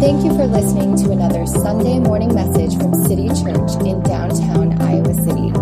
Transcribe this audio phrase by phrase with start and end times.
[0.00, 5.12] Thank you for listening to another Sunday morning message from City Church in downtown Iowa
[5.12, 5.52] City.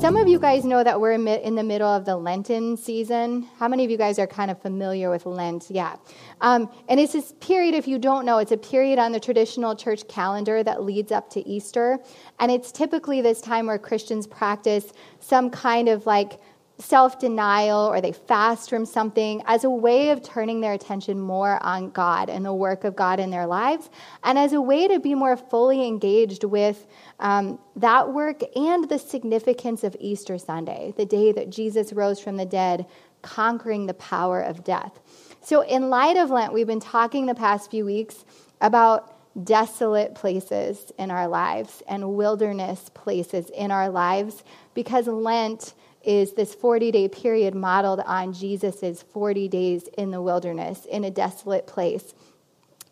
[0.00, 3.48] Some of you guys know that we're in the middle of the Lenten season.
[3.58, 5.66] How many of you guys are kind of familiar with Lent?
[5.68, 5.96] Yeah.
[6.40, 9.74] Um, and it's this period, if you don't know, it's a period on the traditional
[9.74, 11.98] church calendar that leads up to Easter.
[12.38, 16.38] And it's typically this time where Christians practice some kind of like
[16.82, 21.62] self denial or they fast from something as a way of turning their attention more
[21.62, 23.88] on God and the work of God in their lives,
[24.24, 26.86] and as a way to be more fully engaged with
[27.20, 32.36] um, that work and the significance of Easter Sunday, the day that Jesus rose from
[32.36, 32.86] the dead,
[33.22, 34.98] conquering the power of death.
[35.40, 38.24] So, in light of Lent, we've been talking the past few weeks
[38.60, 44.44] about desolate places in our lives and wilderness places in our lives
[44.74, 50.84] because Lent is this 40 day period modeled on Jesus' 40 days in the wilderness
[50.86, 52.14] in a desolate place.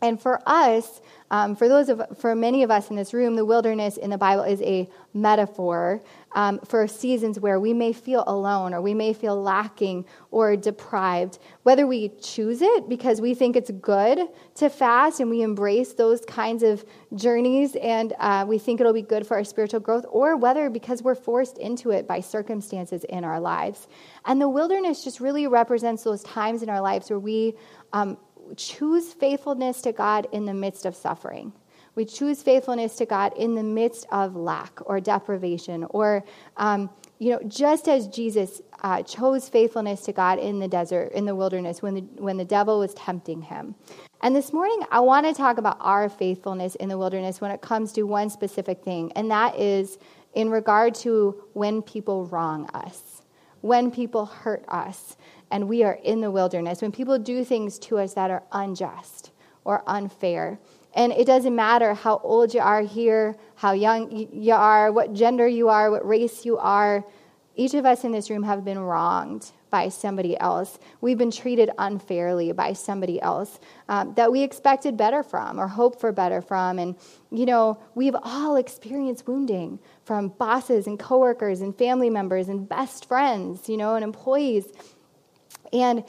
[0.02, 3.44] And for us, um, for those of, for many of us in this room, the
[3.44, 6.02] wilderness in the Bible is a metaphor
[6.33, 11.38] um, for seasons where we may feel alone or we may feel lacking or deprived.
[11.62, 16.25] Whether we choose it because we think it's good to fast and we embrace those
[16.25, 20.36] kinds of journeys and uh, we think it'll be good for our spiritual growth, or
[20.36, 23.86] whether because we're forced into it by circumstances in our lives.
[24.25, 27.55] And the wilderness just really represents those times in our lives where we
[27.92, 28.16] um,
[28.56, 31.53] choose faithfulness to God in the midst of suffering.
[31.97, 36.25] We choose faithfulness to God in the midst of lack or deprivation, or,
[36.56, 41.27] um, you know, just as Jesus uh, chose faithfulness to God in the desert, in
[41.27, 43.75] the wilderness, when the, when the devil was tempting him.
[44.23, 47.61] And this morning, I want to talk about our faithfulness in the wilderness when it
[47.61, 49.98] comes to one specific thing, and that is
[50.34, 53.19] in regard to when people wrong us,
[53.61, 55.16] when people hurt us,
[55.50, 59.33] and we are in the wilderness, when people do things to us that are unjust
[59.64, 60.58] or unfair.
[60.94, 65.47] And it doesn't matter how old you are here, how young you are, what gender
[65.47, 67.04] you are, what race you are.
[67.54, 70.78] Each of us in this room have been wronged by somebody else.
[71.00, 73.58] We've been treated unfairly by somebody else
[73.88, 76.78] um, that we expected better from or hoped for better from.
[76.78, 76.97] And,
[77.31, 83.06] you know, we've all experienced wounding from bosses and coworkers and family members and best
[83.06, 84.66] friends, you know, and employees.
[85.72, 86.04] And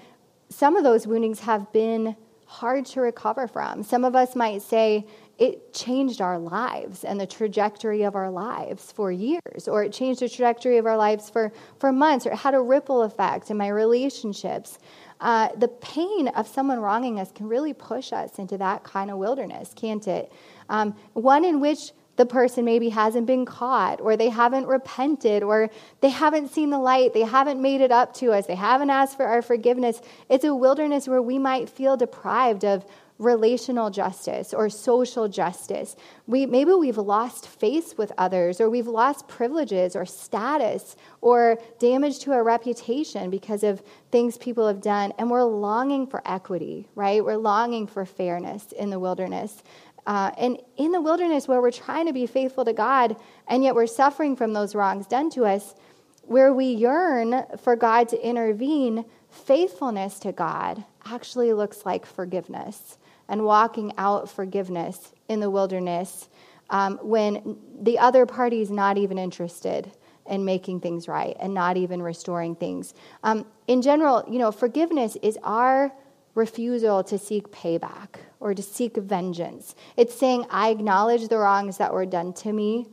[0.50, 3.81] some of those woundings have been hard to recover from.
[3.83, 5.05] Some of us might say
[5.41, 10.19] it changed our lives and the trajectory of our lives for years, or it changed
[10.19, 13.57] the trajectory of our lives for, for months, or it had a ripple effect in
[13.57, 14.78] my relationships.
[15.19, 19.18] Uh, the pain of someone wronging us can really push us into that kind of
[19.18, 20.31] wilderness, can't it?
[20.69, 25.72] Um, one in which the person maybe hasn't been caught or they haven't repented or
[26.01, 29.18] they haven't seen the light, they haven't made it up to us, they haven't asked
[29.18, 30.01] for our forgiveness.
[30.30, 32.85] It's a wilderness where we might feel deprived of
[33.21, 35.95] relational justice or social justice.
[36.25, 42.19] We, maybe we've lost face with others, or we've lost privileges or status or damage
[42.19, 47.23] to our reputation because of things people have done, and we're longing for equity, right?
[47.23, 49.61] We're longing for fairness in the wilderness.
[50.07, 53.15] Uh, and in the wilderness, where we're trying to be faithful to God,
[53.47, 55.75] and yet we're suffering from those wrongs done to us,
[56.23, 62.97] where we yearn for God to intervene, faithfulness to God actually looks like forgiveness
[63.31, 66.28] and walking out forgiveness in the wilderness
[66.69, 69.90] um, when the other party is not even interested
[70.30, 72.94] in making things right and not even restoring things.
[73.24, 75.94] Um, in general, you know, forgiveness is our
[76.36, 79.75] refusal to seek payback or to seek vengeance.
[79.96, 82.88] It's saying, I acknowledge the wrongs that were done to me,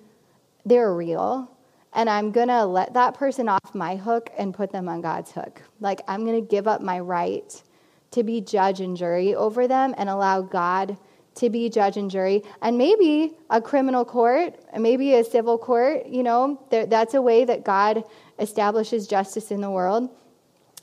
[0.65, 1.51] they're real,
[1.93, 5.63] and I'm to let that person off my hook and put them on God's hook.
[5.81, 7.61] Like, I'm to give up my right
[8.11, 10.97] to be judge and jury over them and allow God
[11.37, 12.43] to be judge and jury.
[12.63, 17.65] And maybe a criminal court, maybe a civil court, you know, that's a way that
[17.65, 18.05] God
[18.39, 20.11] establishes justice in the world.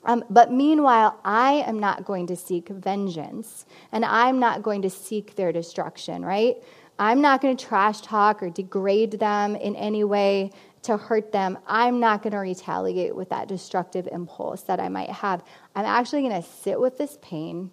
[0.06, 4.89] Um, but meanwhile, I am not going to seek vengeance and I'm not going to
[4.89, 6.57] seek their destruction, right?
[7.00, 10.51] I'm not going to trash talk or degrade them in any way
[10.86, 11.58] to hurt them.
[11.68, 15.44] I'm not going to retaliate with that destructive impulse that I might have.
[15.76, 17.72] I'm actually going to sit with this pain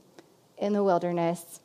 [0.59, 1.61] in the wilderness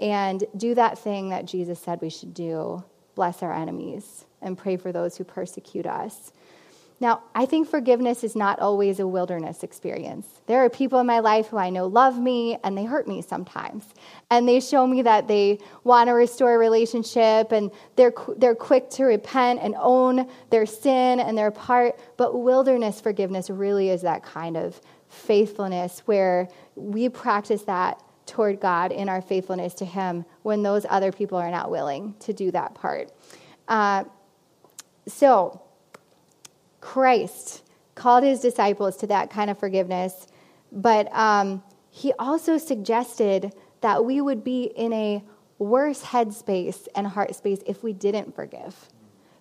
[0.00, 4.76] and do that thing that Jesus said we should do bless our enemies and pray
[4.76, 6.32] for those who persecute us.
[7.00, 10.26] Now, I think forgiveness is not always a wilderness experience.
[10.46, 13.20] There are people in my life who I know love me and they hurt me
[13.20, 13.84] sometimes.
[14.30, 18.90] And they show me that they want to restore a relationship and they're, they're quick
[18.90, 21.98] to repent and own their sin and their part.
[22.16, 28.92] But wilderness forgiveness really is that kind of faithfulness where we practice that toward God
[28.92, 32.74] in our faithfulness to Him when those other people are not willing to do that
[32.74, 33.10] part.
[33.68, 34.04] Uh,
[35.06, 35.60] so,
[36.84, 37.62] Christ
[37.94, 40.26] called his disciples to that kind of forgiveness,
[40.70, 45.24] but um, he also suggested that we would be in a
[45.58, 48.76] worse headspace and heart space if we didn't forgive.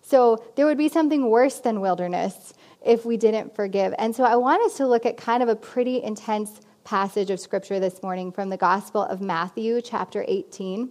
[0.02, 3.94] So there would be something worse than wilderness if we didn't forgive.
[3.98, 7.42] And so I want us to look at kind of a pretty intense passage of
[7.42, 10.90] scripture this morning from the Gospel of Matthew, chapter 18.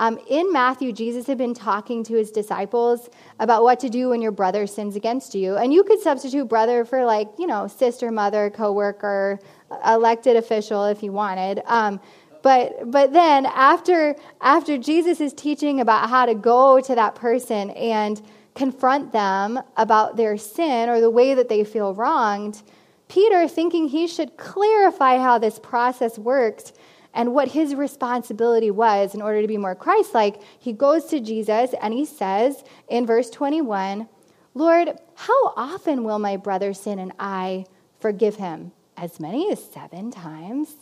[0.00, 4.22] Um, in Matthew, Jesus had been talking to his disciples about what to do when
[4.22, 5.56] your brother sins against you.
[5.56, 9.38] And you could substitute brother for, like, you know, sister, mother, coworker,
[9.86, 11.60] elected official if you wanted.
[11.66, 12.00] Um,
[12.42, 17.68] but but then after after Jesus is teaching about how to go to that person
[17.72, 18.22] and
[18.54, 22.62] confront them about their sin or the way that they feel wronged,
[23.08, 26.72] Peter, thinking he should clarify how this process worked
[27.14, 31.20] and what his responsibility was in order to be more Christ like, he goes to
[31.20, 34.08] Jesus and he says in verse 21
[34.52, 37.66] Lord, how often will my brother sin and I
[38.00, 38.72] forgive him?
[38.96, 40.74] As many as seven times?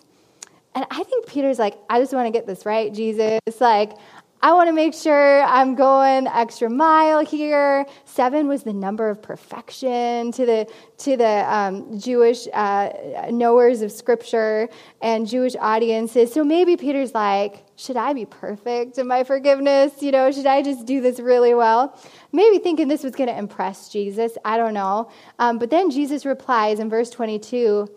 [0.75, 3.40] And I think Peter's like, I just want to get this right, Jesus.
[3.60, 3.92] Like,
[4.40, 7.85] I want to make sure I'm going extra mile here.
[8.05, 10.69] Seven was the number of perfection to the
[10.99, 12.90] to the um, Jewish uh,
[13.31, 14.69] knowers of Scripture
[15.02, 16.32] and Jewish audiences.
[16.32, 20.00] So maybe Peter's like, should I be perfect in my forgiveness?
[20.00, 21.99] You know, should I just do this really well?
[22.31, 24.38] Maybe thinking this was going to impress Jesus.
[24.44, 25.11] I don't know.
[25.41, 27.88] Um, but then Jesus replies in verse 22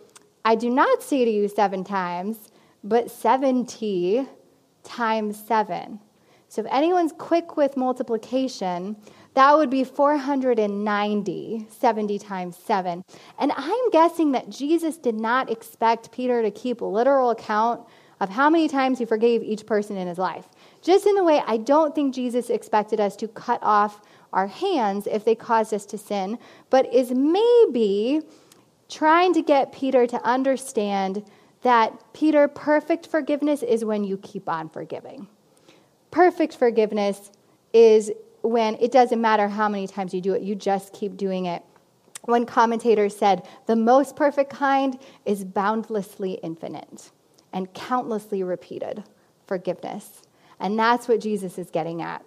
[0.44, 2.50] I do not say to you seven times
[2.84, 4.28] but 70
[4.84, 6.00] times 7.
[6.52, 8.98] So if anyone's quick with multiplication,
[9.36, 13.06] that would be 490, 70 times 7.
[13.40, 17.88] And I'm guessing that Jesus did not expect Peter to keep a literal account
[18.20, 20.50] of how many times he forgave each person in his life.
[20.82, 24.02] Just in the way I don't think Jesus expected us to cut off
[24.34, 26.38] our hands if they caused us to sin,
[26.70, 28.24] but is maybe
[28.90, 31.24] trying to get Peter to understand
[31.62, 35.30] that, Peter, perfect forgiveness is when you keep on forgiving.
[36.12, 37.32] Perfect forgiveness
[37.74, 38.12] is
[38.42, 41.64] when it doesn't matter how many times you do it, you just keep doing it.
[42.24, 47.12] One commentator said, The most perfect kind is boundlessly infinite
[47.54, 49.04] and countlessly repeated
[49.48, 50.22] forgiveness.
[50.60, 52.24] And that's what Jesus is getting at.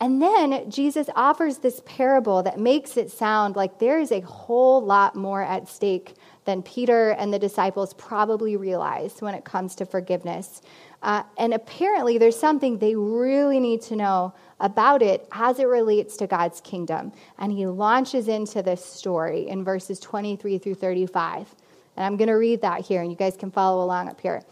[0.00, 4.84] And then Jesus offers this parable that makes it sound like there is a whole
[4.84, 6.14] lot more at stake
[6.46, 10.62] than Peter and the disciples probably realized when it comes to forgiveness.
[11.04, 16.16] Uh, and apparently, there's something they really need to know about it as it relates
[16.16, 17.12] to God's kingdom.
[17.38, 21.54] And he launches into this story in verses 23 through 35.
[21.96, 24.42] And I'm going to read that here, and you guys can follow along up here.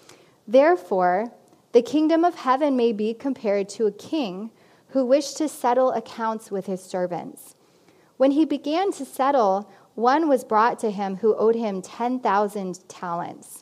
[0.47, 1.33] Therefore,
[1.73, 4.51] the kingdom of heaven may be compared to a king
[4.89, 7.55] who wished to settle accounts with his servants.
[8.19, 13.62] When he began to settle, one was brought to him who owed him 10,000 talents.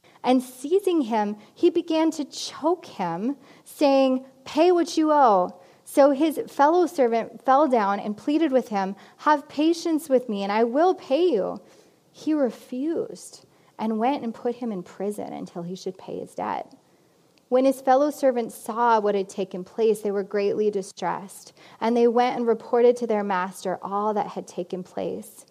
[0.23, 5.59] and seizing him, he began to choke him, saying, Pay what you owe.
[5.83, 10.51] So his fellow servant fell down and pleaded with him, Have patience with me, and
[10.51, 11.59] I will pay you.
[12.11, 13.45] He refused
[13.77, 16.73] and went and put him in prison until he should pay his debt.
[17.49, 21.51] When his fellow servants saw what had taken place, they were greatly distressed,
[21.81, 25.45] and they went and reported to their master all that had taken place.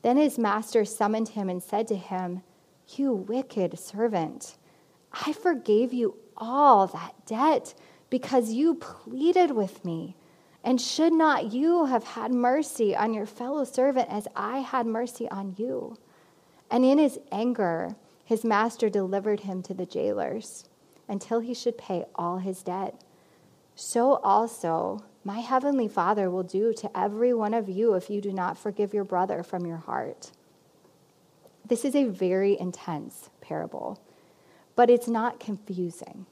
[0.00, 2.42] Then his master summoned him and said to him,
[2.88, 4.56] You wicked servant,
[5.12, 7.74] I forgave you all that debt
[8.10, 10.16] because you pleaded with me.
[10.64, 15.28] And should not you have had mercy on your fellow servant as I had mercy
[15.28, 15.96] on you?
[16.70, 20.68] And in his anger, his master delivered him to the jailers
[21.08, 23.02] until he should pay all his debt.
[23.74, 28.32] So also, my heavenly Father will do to every one of you if you do
[28.32, 30.30] not forgive your brother from your heart.
[31.66, 34.00] This is a very intense parable,
[34.76, 36.26] but it's not confusing,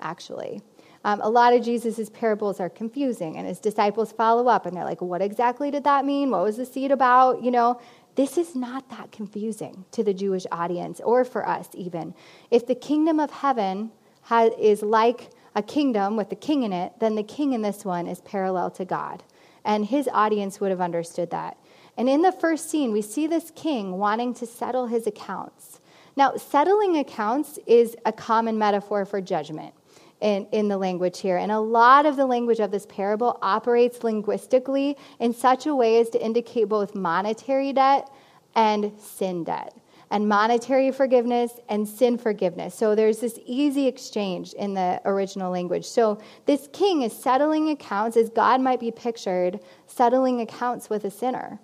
[0.00, 0.62] actually.
[1.04, 4.84] Um, a lot of Jesus' parables are confusing, and his disciples follow up and they're
[4.84, 6.30] like, What exactly did that mean?
[6.30, 7.42] What was the seed about?
[7.42, 7.80] You know,
[8.16, 12.14] this is not that confusing to the Jewish audience or for us, even.
[12.50, 13.92] If the kingdom of heaven
[14.22, 17.84] has, is like a kingdom with the king in it, then the king in this
[17.84, 19.22] one is parallel to God.
[19.64, 21.58] And his audience would have understood that.
[21.96, 25.80] And in the first scene, we see this king wanting to settle his accounts.
[26.16, 29.74] Now, settling accounts is a common metaphor for judgment
[30.20, 31.36] in, in the language here.
[31.36, 36.00] And a lot of the language of this parable operates linguistically in such a way
[36.00, 38.10] as to indicate both monetary debt
[38.54, 39.74] and sin debt
[40.10, 42.74] and monetary forgiveness and sin forgiveness.
[42.74, 45.84] So there's this easy exchange in the original language.
[45.84, 51.10] So this king is settling accounts as God might be pictured settling accounts with a
[51.10, 51.58] sinner.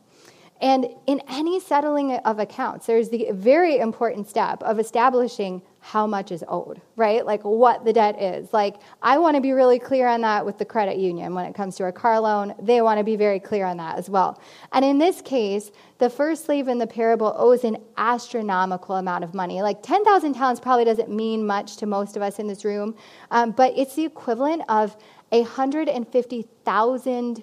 [0.62, 6.30] And in any settling of accounts, there's the very important step of establishing how much
[6.30, 7.26] is owed, right?
[7.26, 8.52] Like what the debt is.
[8.52, 11.56] Like, I want to be really clear on that with the credit union when it
[11.56, 12.54] comes to a car loan.
[12.62, 14.40] They want to be very clear on that as well.
[14.70, 19.34] And in this case, the first slave in the parable owes an astronomical amount of
[19.34, 19.62] money.
[19.62, 22.94] Like 10,000 talents probably doesn't mean much to most of us in this room,
[23.32, 24.96] um, but it's the equivalent of
[25.30, 27.42] 150,000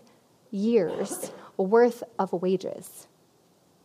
[0.51, 3.08] years worth of wages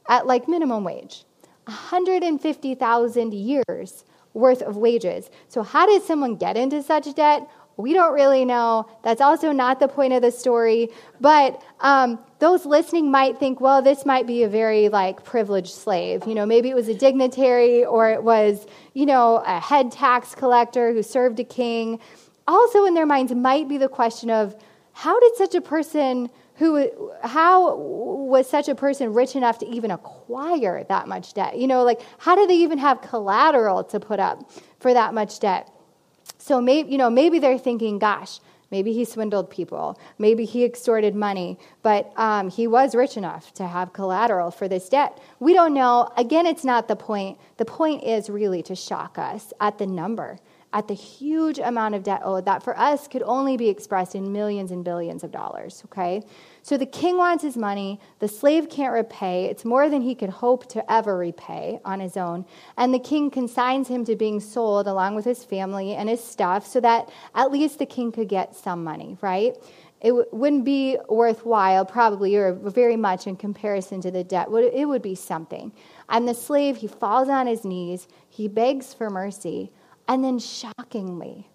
[0.09, 1.25] at like minimum wage.
[1.67, 5.31] 150,000 years worth of wages.
[5.49, 7.49] So, how did someone get into such debt?
[7.77, 8.87] We don't really know.
[9.03, 10.91] That's also not the point of the story.
[11.21, 16.25] But um, those listening might think, well, this might be a very like privileged slave.
[16.27, 20.35] You know, maybe it was a dignitary or it was, you know, a head tax
[20.35, 21.99] collector who served a king.
[22.47, 24.55] Also, in their minds, might be the question of
[24.93, 29.91] how did such a person who how was such a person rich enough to even
[29.91, 31.59] acquire that much debt?
[31.59, 35.41] You know like how do they even have collateral to put up for that much
[35.41, 35.71] debt?
[36.39, 39.97] So maybe you know maybe they're thinking gosh maybe he swindled people.
[40.19, 41.59] Maybe he extorted money.
[41.83, 45.21] But um, he was rich enough to have collateral for this debt.
[45.39, 46.11] We don't know.
[46.17, 47.39] Again it's not the point.
[47.57, 50.41] The point is really to shock us at the number
[50.75, 54.33] at the huge amount of debt owed that for us could only be expressed in
[54.33, 56.21] millions and billions of dollars, okay?
[56.63, 60.31] So the king wants his money, the slave can't repay, it's more than he could
[60.31, 62.45] hope to ever repay on his own,
[62.77, 66.67] and the king consigns him to being sold along with his family and his stuff
[66.67, 69.57] so that at least the king could get some money, right?
[70.01, 74.49] It wouldn't be worthwhile, probably, or very much in comparison to the debt.
[74.51, 75.73] It would be something.
[76.11, 79.71] And the slave, he falls on his knees, he begs for mercy.
[80.07, 81.49] And then, shockingly,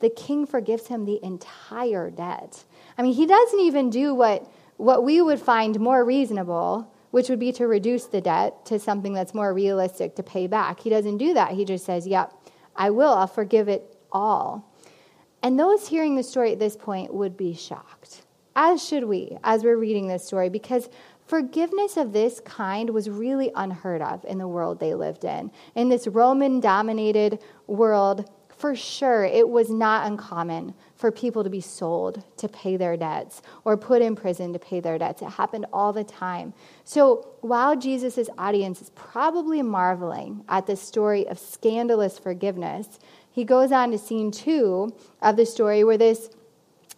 [0.00, 2.64] the king forgives him the entire debt.
[2.98, 7.38] I mean, he doesn't even do what, what we would find more reasonable, which would
[7.38, 10.80] be to reduce the debt to something that's more realistic to pay back.
[10.80, 11.52] He doesn't do that.
[11.52, 12.32] He just says, Yep,
[12.76, 13.12] I will.
[13.12, 14.70] I'll forgive it all.
[15.42, 18.22] And those hearing the story at this point would be shocked,
[18.56, 20.88] as should we, as we're reading this story, because
[21.26, 25.50] Forgiveness of this kind was really unheard of in the world they lived in.
[25.74, 31.60] In this Roman dominated world, for sure, it was not uncommon for people to be
[31.60, 35.22] sold to pay their debts or put in prison to pay their debts.
[35.22, 36.54] It happened all the time.
[36.84, 43.00] So while Jesus' audience is probably marveling at the story of scandalous forgiveness,
[43.30, 46.30] he goes on to scene two of the story where this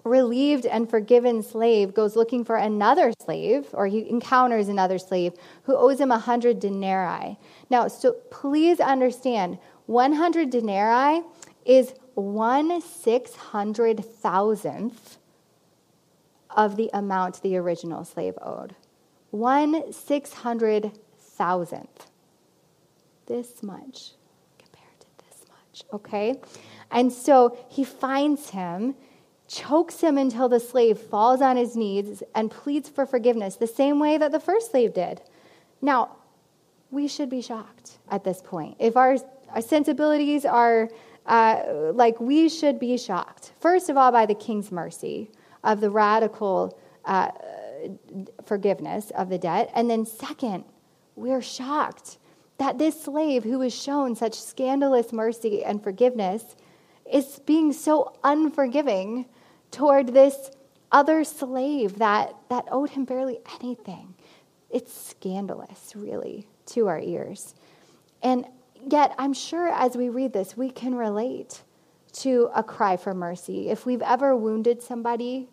[0.06, 5.32] relieved and forgiven slave goes looking for another slave, or he encounters another slave
[5.64, 7.36] who owes him a 100 denarii.
[7.68, 11.22] Now, so please understand 100 denarii
[11.64, 15.18] is one six hundred thousandth
[16.50, 18.74] of the amount the original slave owed.
[19.30, 22.10] One six hundred thousandth.
[23.26, 24.12] This much
[24.58, 26.40] compared to this much, okay?
[26.90, 28.94] And so he finds him
[29.48, 33.98] chokes him until the slave falls on his knees and pleads for forgiveness, the same
[33.98, 35.20] way that the first slave did.
[35.80, 36.16] Now,
[36.90, 38.76] we should be shocked at this point.
[38.78, 39.16] If our,
[39.50, 40.90] our sensibilities are
[41.26, 43.52] uh, like, we should be shocked.
[43.60, 45.30] First of all, by the king's mercy
[45.64, 47.30] of the radical uh,
[48.44, 49.70] forgiveness of the debt.
[49.74, 50.64] And then, second,
[51.14, 52.18] we're shocked
[52.58, 56.56] that this slave who was shown such scandalous mercy and forgiveness
[57.10, 59.26] is being so unforgiving
[59.70, 60.50] toward this
[60.92, 64.14] other slave that, that owed him barely anything.
[64.70, 67.54] It's scandalous, really, to our ears.
[68.22, 68.46] And
[68.90, 71.62] yet, I'm sure as we read this, we can relate
[72.14, 73.68] to a cry for mercy.
[73.68, 75.48] If we've ever wounded somebody,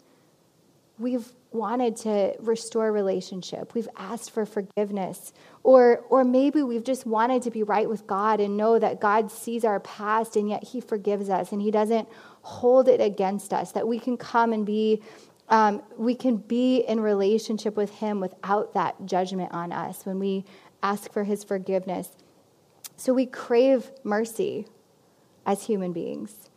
[0.98, 3.74] we've wanted to restore relationship.
[3.74, 5.34] We've asked for forgiveness.
[5.62, 9.32] Or, or maybe we've just wanted to be right with God and know that God
[9.32, 12.08] sees our past and yet He forgives us and He doesn't
[12.44, 15.02] hold it against us, that we can come and be.
[15.50, 20.46] Um, we can be in relationship with him without that judgment on us when we
[20.82, 22.12] ask for his forgiveness.
[22.96, 24.68] So we crave mercy
[25.46, 26.50] as human beings.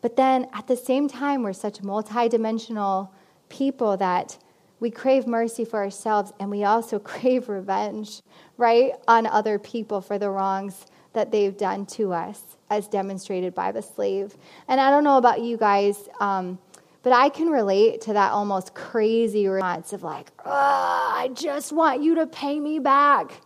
[0.00, 3.10] But then at the same time, we're such multidimensional
[3.48, 4.38] people that
[4.80, 8.22] we crave mercy for ourselves and we also crave revenge,
[8.56, 10.86] right, on other people for the wrongs
[11.18, 14.36] that they've done to us, as demonstrated by the slave.
[14.68, 16.60] And I don't know about you guys, um,
[17.02, 22.14] but I can relate to that almost crazy response of like, I just want you
[22.16, 23.40] to pay me back,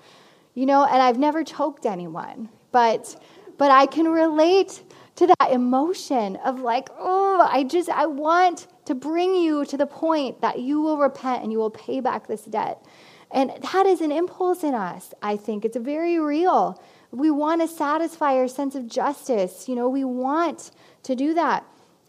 [0.54, 0.84] you know.
[0.84, 3.16] And I've never choked anyone, but
[3.56, 4.82] but I can relate
[5.16, 9.86] to that emotion of like, oh, I just I want to bring you to the
[9.86, 12.84] point that you will repent and you will pay back this debt.
[13.30, 15.64] And that is an impulse in us, I think.
[15.64, 16.82] It's very real.
[17.12, 19.68] We want to satisfy our sense of justice.
[19.68, 20.70] You know, we want
[21.04, 21.64] to do that.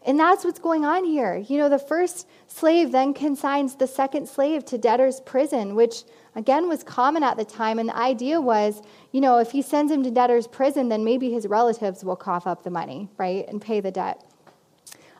[0.06, 1.36] And that's what's going on here.
[1.36, 6.68] You know, the first slave then consigns the second slave to debtor's prison, which again
[6.68, 7.78] was common at the time.
[7.78, 8.82] And the idea was,
[9.12, 12.46] you know, if he sends him to debtor's prison, then maybe his relatives will cough
[12.46, 14.22] up the money, right, and pay the debt.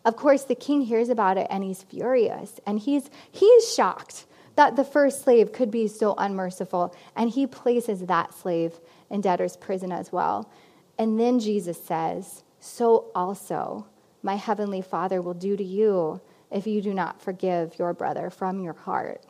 [0.04, 4.26] Of course, the king hears about it and he's furious and he's, he's shocked
[4.56, 6.94] that the first slave could be so unmerciful.
[7.16, 8.78] And he places that slave
[9.10, 10.50] in debtor's prison as well.
[10.98, 13.86] And then Jesus says, So also
[14.22, 16.20] my heavenly Father will do to you
[16.50, 19.24] if you do not forgive your brother from your heart.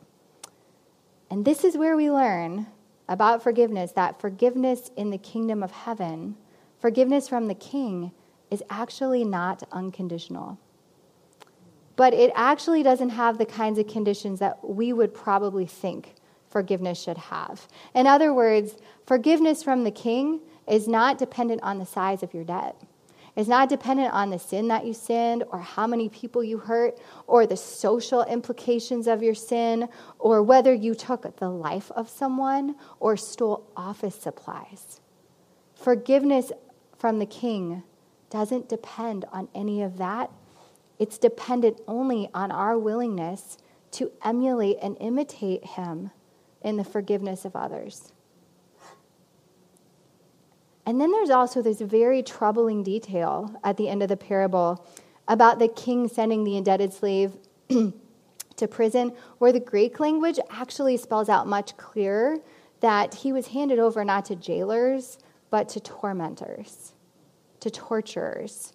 [1.29, 2.67] And this is where we learn
[3.07, 6.35] about forgiveness that forgiveness in the kingdom of heaven,
[6.79, 8.11] forgiveness from the king,
[8.51, 10.59] is actually not unconditional
[11.95, 16.14] but it actually doesn't have the kinds of conditions that we would probably think
[16.55, 17.67] forgiveness should have.
[17.93, 22.45] In other words, forgiveness from the king is not dependent on the size of your
[22.45, 22.81] debt.
[23.35, 26.97] It's not dependent on the sin that you sinned or how many people you hurt
[27.27, 32.75] or the social implications of your sin or whether you took the life of someone
[33.01, 35.01] or stole office supplies.
[35.75, 36.53] Forgiveness
[36.97, 37.83] from the king
[38.29, 40.31] doesn't depend on any of that
[40.97, 43.57] it's dependent only on our willingness
[43.91, 46.11] to emulate and imitate Him
[46.65, 48.11] in the forgiveness of others.
[50.85, 54.85] And then there's also this very troubling detail at the end of the parable
[55.27, 57.33] about the king sending the indebted slave
[57.69, 62.37] to prison, where the Greek language actually spells out much clearer
[62.79, 65.17] that he was handed over not to jailers,
[65.51, 66.93] but to tormentors,
[67.59, 68.73] to torturers.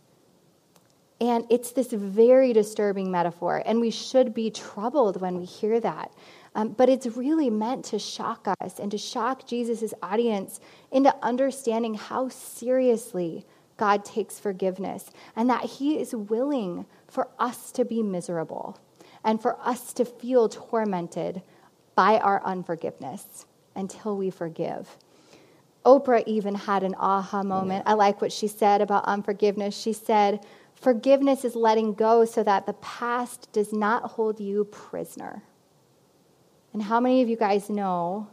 [1.20, 6.12] And it's this very disturbing metaphor, and we should be troubled when we hear that.
[6.54, 10.60] Um, but it's really meant to shock us and to shock Jesus' audience
[10.90, 17.84] into understanding how seriously God takes forgiveness and that He is willing for us to
[17.84, 18.78] be miserable
[19.24, 21.42] and for us to feel tormented
[21.94, 24.96] by our unforgiveness until we forgive.
[25.84, 27.84] Oprah even had an aha moment.
[27.86, 29.76] I like what she said about unforgiveness.
[29.76, 35.42] She said, Forgiveness is letting go so that the past does not hold you prisoner.
[36.72, 38.28] And how many of you guys know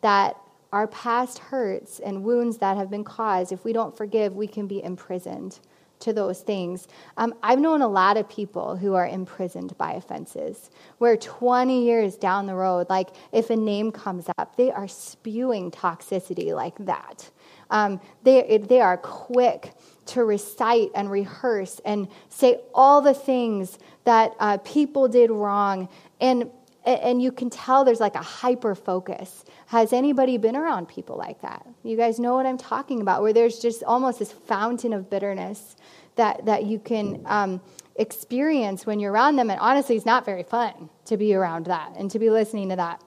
[0.00, 0.36] that
[0.72, 4.66] our past hurts and wounds that have been caused, if we don't forgive, we can
[4.66, 5.58] be imprisoned
[6.00, 6.86] to those things.
[7.16, 12.16] Um, I've known a lot of people who are imprisoned by offenses, where 20 years
[12.16, 17.30] down the road, like if a name comes up, they are spewing toxicity like that.
[17.70, 19.74] Um, they, they are quick
[20.06, 25.88] to recite and rehearse and say all the things that uh, people did wrong.
[26.20, 26.50] And,
[26.84, 29.44] and you can tell there's like a hyper focus.
[29.66, 31.66] Has anybody been around people like that?
[31.82, 35.76] You guys know what I'm talking about, where there's just almost this fountain of bitterness
[36.16, 37.60] that, that you can um,
[37.96, 39.50] experience when you're around them.
[39.50, 42.76] And honestly, it's not very fun to be around that and to be listening to
[42.76, 43.02] that.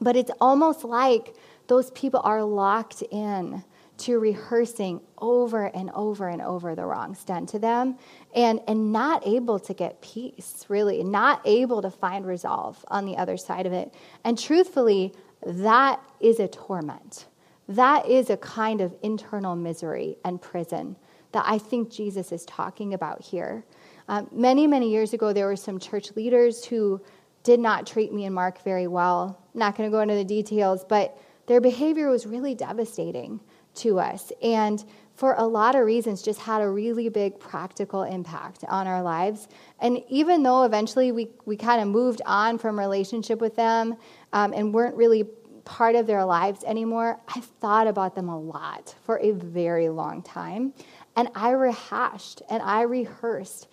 [0.00, 1.34] But it's almost like
[1.66, 3.64] those people are locked in
[3.98, 7.98] to rehearsing over and over and over the wrongs done to them
[8.34, 13.16] and, and not able to get peace, really, not able to find resolve on the
[13.16, 13.92] other side of it.
[14.24, 17.26] And truthfully, that is a torment.
[17.68, 20.96] That is a kind of internal misery and prison
[21.32, 23.64] that I think Jesus is talking about here.
[24.08, 27.02] Um, many, many years ago, there were some church leaders who
[27.42, 29.38] did not treat me and Mark very well.
[29.54, 33.40] I'm not going to go into the details, but their behavior was really devastating
[33.78, 34.32] to us.
[34.42, 34.84] And
[35.18, 39.48] for a lot of reasons, just had a really big practical impact on our lives.
[39.80, 43.96] And even though eventually we, we kind of moved on from relationship with them
[44.32, 45.24] um, and weren't really
[45.64, 50.22] part of their lives anymore, I've thought about them a lot for a very long
[50.22, 50.72] time.
[51.16, 53.66] And I rehashed and I rehearsed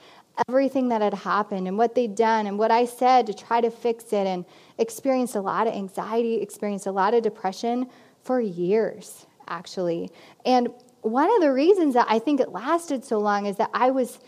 [0.50, 3.70] everything that had happened and what they'd done and what I said to try to
[3.70, 4.46] fix it and
[4.80, 7.88] experienced a lot of anxiety, experienced a lot of depression
[8.24, 10.10] for years actually.
[10.46, 10.70] And
[11.02, 14.20] one of the reasons that I think it lasted so long is that I was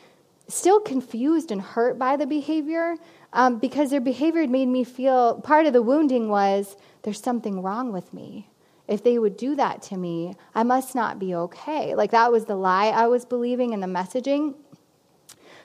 [0.47, 2.95] still confused and hurt by the behavior
[3.33, 7.91] um, because their behavior made me feel part of the wounding was there's something wrong
[7.91, 8.49] with me.
[8.87, 11.93] If they would do that to me, I must not be okay.
[11.95, 14.55] Like that was the lie I was believing in the messaging.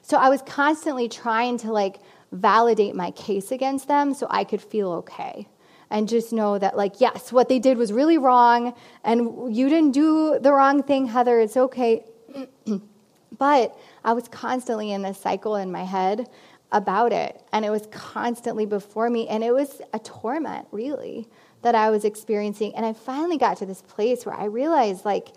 [0.00, 2.00] So I was constantly trying to like
[2.32, 5.46] validate my case against them so I could feel okay
[5.92, 8.74] and just know that, like, yes, what they did was really wrong,
[9.04, 11.38] and you didn't do the wrong thing, Heather.
[11.38, 12.02] It's okay.
[13.38, 16.30] but I was constantly in this cycle in my head
[16.72, 21.28] about it, and it was constantly before me, and it was a torment, really,
[21.60, 22.74] that I was experiencing.
[22.74, 25.28] And I finally got to this place where I realized, like,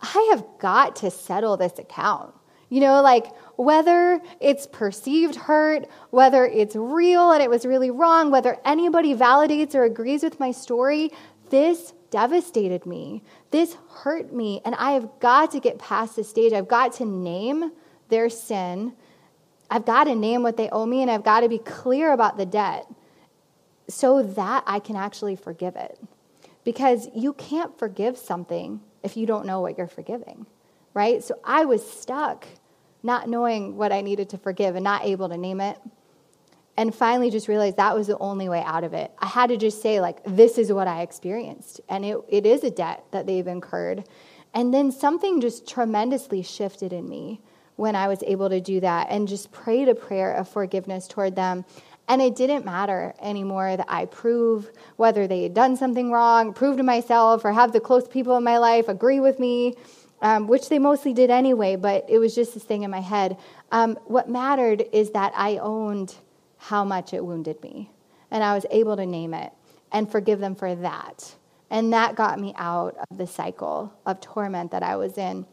[0.00, 2.34] I have got to settle this account.
[2.70, 3.26] You know, like
[3.56, 9.74] whether it's perceived hurt, whether it's real and it was really wrong, whether anybody validates
[9.74, 11.10] or agrees with my story,
[11.50, 13.22] this devastated me.
[13.50, 14.60] This hurt me.
[14.64, 16.52] And I have got to get past this stage.
[16.52, 17.72] I've got to name
[18.08, 18.92] their sin.
[19.70, 22.36] I've got to name what they owe me, and I've got to be clear about
[22.36, 22.86] the debt
[23.88, 25.98] so that I can actually forgive it.
[26.64, 30.46] Because you can't forgive something if you don't know what you're forgiving,
[30.94, 31.24] right?
[31.24, 32.46] So I was stuck
[33.02, 35.78] not knowing what I needed to forgive and not able to name it.
[36.76, 39.12] And finally, just realized that was the only way out of it.
[39.18, 41.80] I had to just say, like, this is what I experienced.
[41.88, 44.04] And it, it is a debt that they've incurred.
[44.54, 47.40] And then something just tremendously shifted in me
[47.76, 51.36] when I was able to do that and just prayed a prayer of forgiveness toward
[51.36, 51.64] them.
[52.08, 56.76] And it didn't matter anymore that I prove whether they had done something wrong, prove
[56.78, 59.74] to myself, or have the close people in my life agree with me
[60.22, 63.36] um, which they mostly did anyway, but it was just this thing in my head.
[63.72, 66.14] Um, what mattered is that I owned
[66.56, 67.90] how much it wounded me,
[68.30, 69.52] and I was able to name it
[69.90, 71.34] and forgive them for that.
[71.70, 75.44] And that got me out of the cycle of torment that I was in.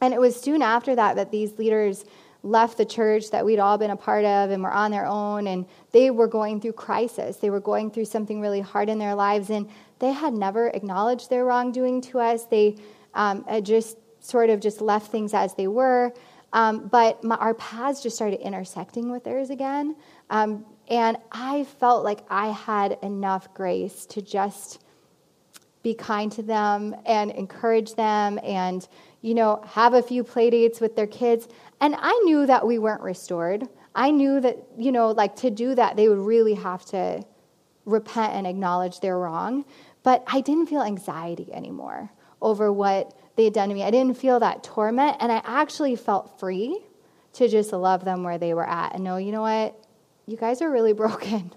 [0.00, 2.04] And it was soon after that that these leaders
[2.42, 5.46] left the church that we'd all been a part of and were on their own
[5.46, 9.14] and they were going through crisis they were going through something really hard in their
[9.14, 9.68] lives and
[9.98, 12.74] they had never acknowledged their wrongdoing to us they
[13.12, 16.12] um, just sort of just left things as they were.
[16.52, 19.96] Um, but my, our paths just started intersecting with theirs again.
[20.30, 24.82] Um, and I felt like I had enough grace to just
[25.82, 28.86] be kind to them and encourage them and,
[29.22, 31.48] you know, have a few play dates with their kids.
[31.80, 33.68] And I knew that we weren't restored.
[33.94, 37.22] I knew that, you know, like to do that, they would really have to
[37.84, 39.64] repent and acknowledge their wrong.
[40.02, 42.10] But I didn't feel anxiety anymore
[42.42, 43.82] over what they had done to me.
[43.82, 46.78] I didn't feel that torment, and I actually felt free
[47.32, 49.82] to just love them where they were at and know, you know what,
[50.26, 51.50] you guys are really broken,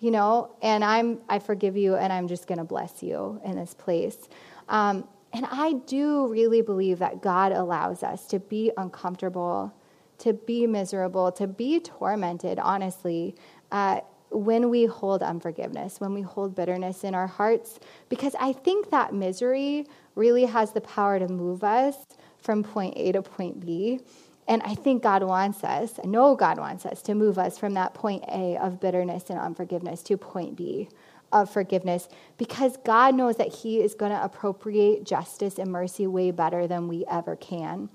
[0.00, 3.54] you know, and I'm I forgive you, and I'm just going to bless you in
[3.54, 4.28] this place.
[4.68, 9.72] Um, and I do really believe that God allows us to be uncomfortable,
[10.18, 13.36] to be miserable, to be tormented, honestly,
[13.70, 18.90] uh, when we hold unforgiveness, when we hold bitterness in our hearts, because I think
[18.90, 21.96] that misery really has the power to move us
[22.38, 24.00] from point A to point B.
[24.46, 27.74] And I think God wants us, I know God wants us to move us from
[27.74, 30.88] that point A of bitterness and unforgiveness to point B
[31.32, 36.30] of forgiveness because God knows that He is going to appropriate justice and mercy way
[36.30, 37.90] better than we ever can.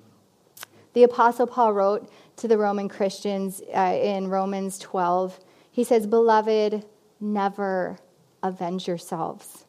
[0.94, 5.40] The Apostle Paul wrote to the Roman Christians uh, in Romans 12,
[5.74, 6.86] he says, Beloved,
[7.20, 7.98] never
[8.44, 9.66] avenge yourselves,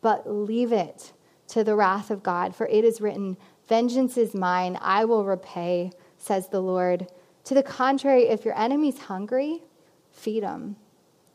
[0.00, 1.12] but leave it
[1.48, 3.36] to the wrath of God, for it is written,
[3.68, 7.06] Vengeance is mine, I will repay, says the Lord.
[7.44, 9.62] To the contrary, if your enemy's hungry,
[10.10, 10.76] feed him.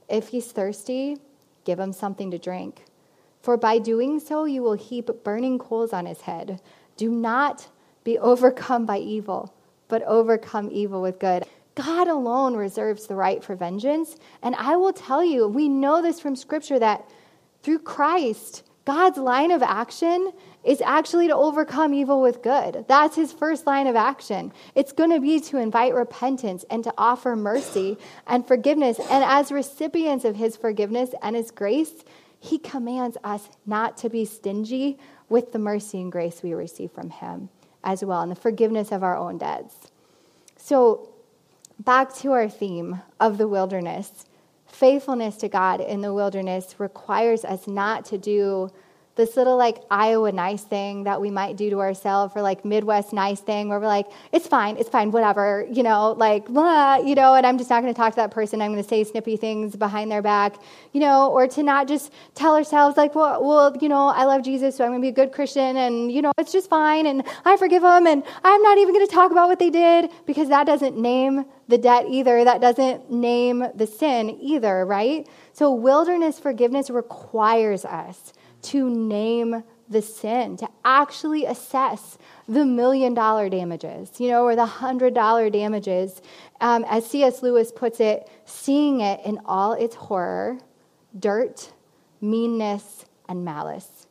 [0.09, 1.17] If he's thirsty,
[1.63, 2.85] give him something to drink.
[3.39, 6.59] For by doing so, you will heap burning coals on his head.
[6.95, 7.67] Do not
[8.03, 9.53] be overcome by evil,
[9.87, 11.45] but overcome evil with good.
[11.77, 14.15] God alone reserves the right for vengeance.
[14.41, 17.07] And I will tell you, we know this from Scripture that
[17.61, 20.31] through Christ, God's line of action
[20.63, 22.85] is actually to overcome evil with good.
[22.87, 24.51] That's his first line of action.
[24.73, 28.97] It's going to be to invite repentance and to offer mercy and forgiveness.
[28.97, 32.03] And as recipients of his forgiveness and his grace,
[32.39, 34.97] he commands us not to be stingy
[35.29, 37.49] with the mercy and grace we receive from him
[37.83, 39.75] as well, and the forgiveness of our own debts.
[40.57, 41.09] So,
[41.79, 44.25] back to our theme of the wilderness.
[44.65, 48.69] Faithfulness to God in the wilderness requires us not to do
[49.17, 53.11] this little like Iowa nice thing that we might do to ourselves or like Midwest
[53.11, 57.15] nice thing where we're like, it's fine, it's fine, whatever, you know, like, blah, you
[57.15, 58.61] know, and I'm just not going to talk to that person.
[58.61, 60.55] I'm going to say snippy things behind their back,
[60.93, 64.43] you know, or to not just tell ourselves like, well, well, you know, I love
[64.43, 67.05] Jesus, so I'm going to be a good Christian and, you know, it's just fine
[67.05, 70.11] and I forgive them and I'm not even going to talk about what they did
[70.25, 72.43] because that doesn't name the debt either.
[72.43, 75.27] That doesn't name the sin either, right?
[75.53, 82.17] So wilderness forgiveness requires us to name the sin, to actually assess
[82.47, 86.21] the million dollar damages, you know, or the hundred dollar damages.
[86.59, 87.41] Um, as C.S.
[87.41, 90.59] Lewis puts it, seeing it in all its horror,
[91.17, 91.71] dirt,
[92.19, 94.07] meanness, and malice.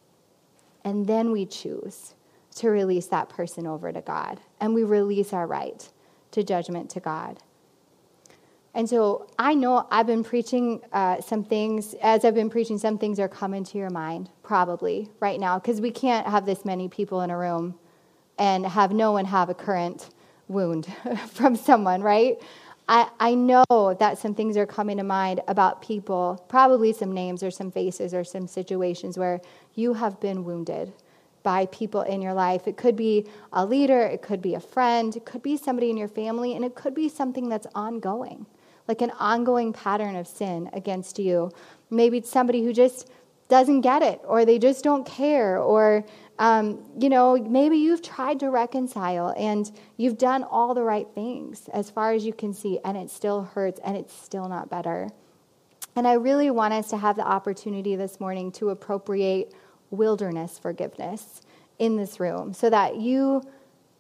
[0.85, 2.15] And then we choose
[2.57, 5.87] to release that person over to God, and we release our right
[6.31, 7.39] to judgment to God.
[8.77, 12.99] And so I know I've been preaching uh, some things, as I've been preaching, some
[12.99, 16.87] things are coming to your mind, probably right now, because we can't have this many
[16.87, 17.79] people in a room
[18.39, 20.11] and have no one have a current
[20.49, 20.93] wound
[21.31, 22.37] from someone, right?
[22.87, 27.43] I, I know that some things are coming to mind about people, probably some names
[27.43, 29.41] or some faces or some situations where
[29.75, 30.93] you have been wounded
[31.43, 32.69] by people in your life.
[32.69, 35.97] It could be a leader, it could be a friend, it could be somebody in
[35.97, 38.45] your family, and it could be something that's ongoing
[38.89, 41.51] like an ongoing pattern of sin against you.
[41.91, 43.11] Maybe it's somebody who just
[43.49, 46.05] doesn't get it, or they just don't care, or,
[46.39, 51.69] um, you know, maybe you've tried to reconcile and you've done all the right things
[51.73, 55.09] as far as you can see, and it still hurts and it's still not better.
[55.95, 59.55] And I really want us to have the opportunity this morning to appropriate
[59.91, 61.41] wilderness forgiveness
[61.79, 63.43] in this room so that you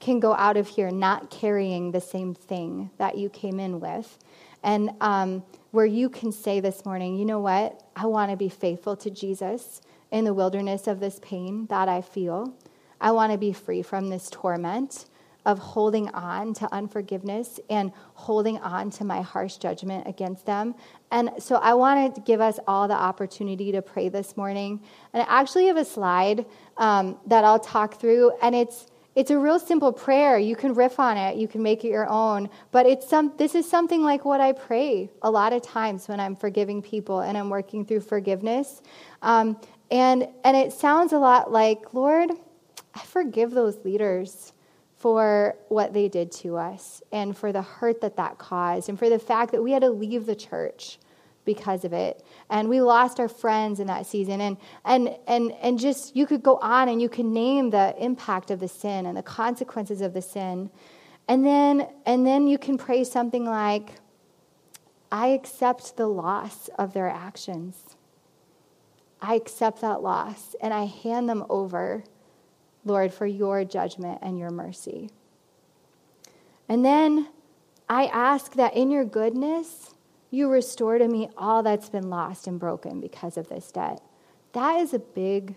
[0.00, 4.18] can go out of here not carrying the same thing that you came in with
[4.66, 7.88] and um, where you can say this morning, you know what?
[7.94, 12.00] I want to be faithful to Jesus in the wilderness of this pain that I
[12.00, 12.52] feel.
[13.00, 15.06] I want to be free from this torment
[15.44, 20.74] of holding on to unforgiveness and holding on to my harsh judgment against them.
[21.12, 24.80] And so I want to give us all the opportunity to pray this morning.
[25.12, 26.44] And I actually have a slide
[26.76, 30.38] um, that I'll talk through, and it's it's a real simple prayer.
[30.38, 32.50] You can riff on it, you can make it your own.
[32.70, 36.20] But it's some, this is something like what I pray a lot of times when
[36.20, 38.82] I'm forgiving people and I'm working through forgiveness.
[39.22, 39.58] Um,
[39.90, 42.30] and, and it sounds a lot like, Lord,
[42.94, 44.52] I forgive those leaders
[44.96, 49.08] for what they did to us and for the hurt that that caused and for
[49.08, 50.98] the fact that we had to leave the church
[51.46, 52.22] because of it.
[52.50, 54.42] And we lost our friends in that season.
[54.42, 58.50] And and and and just you could go on and you can name the impact
[58.50, 60.68] of the sin and the consequences of the sin.
[61.26, 63.92] And then and then you can pray something like
[65.10, 67.96] i accept the loss of their actions.
[69.22, 72.04] I accept that loss and i hand them over
[72.84, 75.10] lord for your judgment and your mercy.
[76.68, 77.28] And then
[77.88, 79.94] i ask that in your goodness
[80.30, 84.00] you restore to me all that's been lost and broken because of this debt.
[84.52, 85.54] That is a big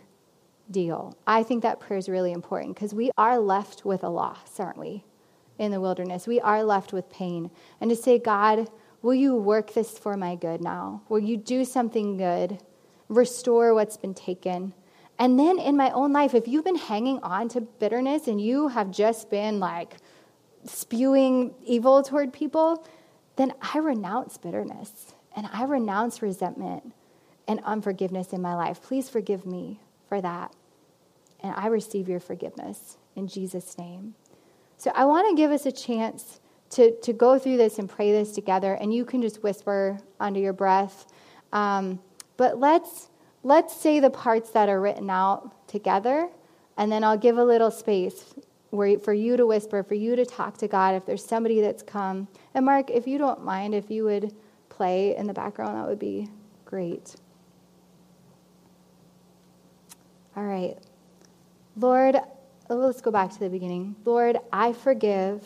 [0.69, 1.17] deal.
[1.25, 4.77] I think that prayer is really important because we are left with a loss, aren't
[4.77, 5.03] we?
[5.58, 7.51] In the wilderness, we are left with pain.
[7.82, 8.69] And to say, God,
[9.01, 11.01] will you work this for my good now?
[11.10, 12.62] Will you do something good?
[13.08, 14.73] Restore what's been taken.
[15.17, 18.69] And then in my own life, if you've been hanging on to bitterness and you
[18.69, 19.97] have just been like
[20.63, 22.86] spewing evil toward people,
[23.39, 26.93] then I renounce bitterness and I renounce resentment
[27.47, 28.82] and unforgiveness in my life.
[28.82, 30.54] Please forgive me for that.
[31.39, 34.15] And I receive your forgiveness in Jesus' name.
[34.75, 38.12] So I want to give us a chance to, to go through this and pray
[38.12, 38.73] this together.
[38.73, 41.06] And you can just whisper under your breath.
[41.54, 42.02] Um,
[42.36, 43.08] but let's,
[43.43, 46.28] let's say the parts that are written out together.
[46.75, 48.34] And then I'll give a little space
[48.69, 51.84] where, for you to whisper, for you to talk to God if there's somebody that's
[51.84, 52.27] come.
[52.53, 54.34] And Mark, if you don't mind, if you would
[54.69, 56.29] play in the background, that would be
[56.65, 57.15] great.
[60.36, 60.77] All right.
[61.75, 62.17] Lord,
[62.69, 63.95] let's go back to the beginning.
[64.05, 65.45] Lord, I forgive.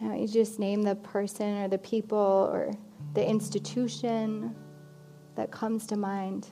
[0.00, 2.72] Now you just name the person or the people or
[3.14, 4.54] the institution
[5.36, 6.48] that comes to mind.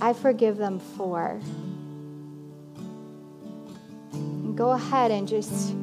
[0.00, 1.40] I forgive them for.
[4.54, 5.74] Go ahead and just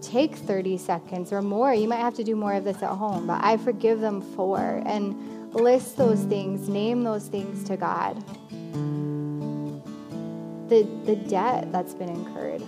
[0.00, 1.72] take 30 seconds or more.
[1.72, 4.82] You might have to do more of this at home, but I forgive them for.
[4.84, 8.22] And list those things, name those things to God.
[10.68, 12.62] The, the debt that's been incurred.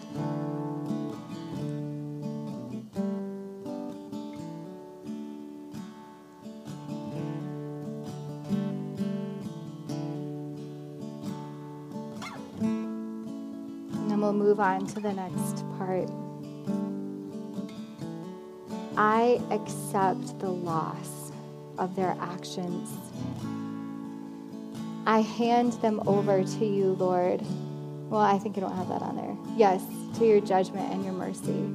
[14.25, 16.09] We'll move on to the next part.
[18.97, 21.31] I accept the loss
[21.77, 22.89] of their actions.
[25.05, 27.43] I hand them over to you, Lord.
[28.09, 29.37] Well, I think you don't have that on there.
[29.59, 29.83] Yes,
[30.17, 31.71] to your judgment and your mercy.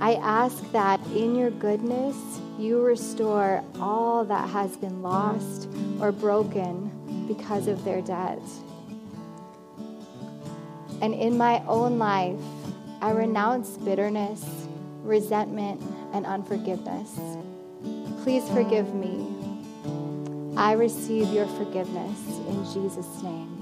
[0.00, 2.16] I ask that in your goodness,
[2.58, 5.68] you restore all that has been lost
[6.00, 8.40] or broken because of their debt.
[11.02, 12.40] And in my own life,
[13.00, 14.44] I renounce bitterness,
[15.02, 15.82] resentment,
[16.14, 17.18] and unforgiveness.
[18.22, 19.26] Please forgive me.
[20.56, 23.61] I receive your forgiveness in Jesus' name.